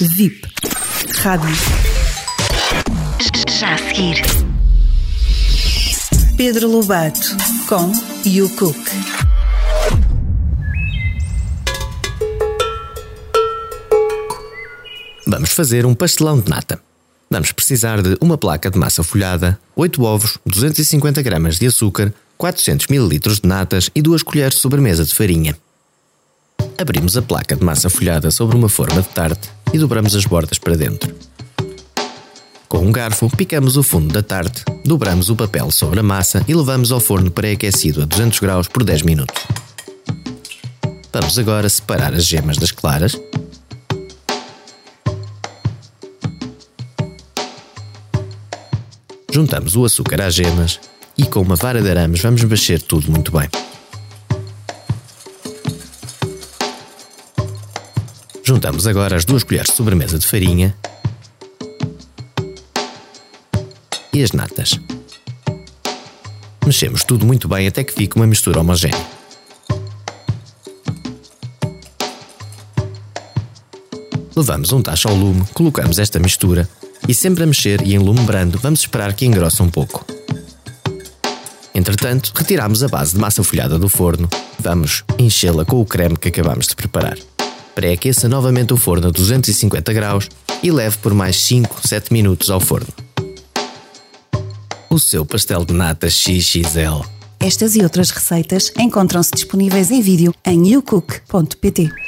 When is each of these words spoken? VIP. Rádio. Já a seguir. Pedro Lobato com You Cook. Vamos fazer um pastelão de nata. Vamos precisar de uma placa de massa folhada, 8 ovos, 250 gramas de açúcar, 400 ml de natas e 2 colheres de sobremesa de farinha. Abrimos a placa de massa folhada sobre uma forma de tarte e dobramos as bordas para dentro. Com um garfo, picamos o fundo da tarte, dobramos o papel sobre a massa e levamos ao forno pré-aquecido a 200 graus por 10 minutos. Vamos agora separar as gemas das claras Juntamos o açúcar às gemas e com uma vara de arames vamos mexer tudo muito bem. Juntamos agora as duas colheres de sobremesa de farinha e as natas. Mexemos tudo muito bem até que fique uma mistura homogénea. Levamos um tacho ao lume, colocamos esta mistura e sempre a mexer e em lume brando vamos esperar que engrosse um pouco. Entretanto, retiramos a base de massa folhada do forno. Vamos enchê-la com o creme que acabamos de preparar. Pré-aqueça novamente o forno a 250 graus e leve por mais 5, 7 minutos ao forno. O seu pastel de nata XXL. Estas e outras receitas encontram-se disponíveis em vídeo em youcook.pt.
VIP. 0.00 0.40
Rádio. 1.16 1.54
Já 3.58 3.74
a 3.74 3.78
seguir. 3.78 4.22
Pedro 6.36 6.70
Lobato 6.70 7.36
com 7.68 7.92
You 8.24 8.48
Cook. 8.56 8.76
Vamos 15.26 15.50
fazer 15.52 15.84
um 15.84 15.94
pastelão 15.94 16.40
de 16.40 16.48
nata. 16.48 16.80
Vamos 17.30 17.52
precisar 17.52 18.00
de 18.00 18.16
uma 18.18 18.38
placa 18.38 18.70
de 18.70 18.78
massa 18.78 19.02
folhada, 19.02 19.58
8 19.76 20.02
ovos, 20.02 20.38
250 20.46 21.20
gramas 21.20 21.58
de 21.58 21.66
açúcar, 21.66 22.14
400 22.38 22.86
ml 22.88 23.18
de 23.18 23.46
natas 23.46 23.90
e 23.94 24.00
2 24.00 24.22
colheres 24.22 24.54
de 24.54 24.60
sobremesa 24.60 25.04
de 25.04 25.14
farinha. 25.14 25.54
Abrimos 26.78 27.16
a 27.16 27.22
placa 27.22 27.56
de 27.56 27.64
massa 27.64 27.88
folhada 27.88 28.30
sobre 28.30 28.56
uma 28.56 28.68
forma 28.68 29.02
de 29.02 29.08
tarte 29.08 29.48
e 29.72 29.78
dobramos 29.78 30.14
as 30.14 30.24
bordas 30.24 30.58
para 30.58 30.76
dentro. 30.76 31.14
Com 32.68 32.78
um 32.78 32.92
garfo, 32.92 33.30
picamos 33.36 33.76
o 33.76 33.82
fundo 33.82 34.12
da 34.12 34.22
tarte, 34.22 34.64
dobramos 34.84 35.30
o 35.30 35.36
papel 35.36 35.70
sobre 35.70 36.00
a 36.00 36.02
massa 36.02 36.44
e 36.48 36.54
levamos 36.54 36.90
ao 36.90 37.00
forno 37.00 37.30
pré-aquecido 37.30 38.02
a 38.02 38.04
200 38.04 38.40
graus 38.40 38.68
por 38.68 38.84
10 38.84 39.02
minutos. 39.02 39.42
Vamos 41.12 41.38
agora 41.38 41.68
separar 41.68 42.12
as 42.12 42.26
gemas 42.26 42.56
das 42.56 42.72
claras 42.72 43.16
Juntamos 49.34 49.74
o 49.74 49.84
açúcar 49.84 50.22
às 50.22 50.32
gemas 50.32 50.78
e 51.18 51.24
com 51.26 51.40
uma 51.40 51.56
vara 51.56 51.82
de 51.82 51.90
arames 51.90 52.20
vamos 52.20 52.44
mexer 52.44 52.80
tudo 52.80 53.10
muito 53.10 53.32
bem. 53.32 53.48
Juntamos 58.46 58.86
agora 58.86 59.16
as 59.16 59.24
duas 59.24 59.42
colheres 59.42 59.70
de 59.70 59.76
sobremesa 59.76 60.18
de 60.18 60.26
farinha 60.26 60.76
e 64.12 64.22
as 64.22 64.32
natas. 64.32 64.78
Mexemos 66.66 67.04
tudo 67.04 67.24
muito 67.24 67.48
bem 67.48 67.66
até 67.66 67.82
que 67.82 67.94
fique 67.94 68.16
uma 68.16 68.26
mistura 68.26 68.60
homogénea. 68.60 69.02
Levamos 74.36 74.72
um 74.72 74.82
tacho 74.82 75.08
ao 75.08 75.14
lume, 75.14 75.44
colocamos 75.54 75.98
esta 75.98 76.18
mistura 76.18 76.68
e 77.08 77.14
sempre 77.14 77.44
a 77.44 77.46
mexer 77.46 77.80
e 77.80 77.94
em 77.94 77.98
lume 77.98 78.20
brando 78.20 78.58
vamos 78.58 78.80
esperar 78.80 79.14
que 79.14 79.24
engrosse 79.24 79.62
um 79.62 79.70
pouco. 79.70 80.04
Entretanto, 81.74 82.30
retiramos 82.34 82.82
a 82.82 82.88
base 82.88 83.14
de 83.14 83.20
massa 83.20 83.42
folhada 83.42 83.78
do 83.78 83.88
forno. 83.88 84.28
Vamos 84.60 85.02
enchê-la 85.18 85.64
com 85.64 85.80
o 85.80 85.86
creme 85.86 86.16
que 86.16 86.28
acabamos 86.28 86.66
de 86.66 86.76
preparar. 86.76 87.16
Pré-aqueça 87.74 88.28
novamente 88.28 88.72
o 88.72 88.76
forno 88.76 89.08
a 89.08 89.10
250 89.10 89.92
graus 89.92 90.28
e 90.62 90.70
leve 90.70 90.96
por 90.98 91.12
mais 91.12 91.36
5, 91.36 91.86
7 91.86 92.12
minutos 92.12 92.50
ao 92.50 92.60
forno. 92.60 92.88
O 94.88 94.98
seu 94.98 95.26
pastel 95.26 95.64
de 95.64 95.74
nata 95.74 96.08
XXL. 96.08 97.04
Estas 97.40 97.74
e 97.74 97.82
outras 97.82 98.10
receitas 98.10 98.72
encontram-se 98.78 99.32
disponíveis 99.32 99.90
em 99.90 100.00
vídeo 100.00 100.32
em 100.46 100.72
youcook.pt. 100.72 102.03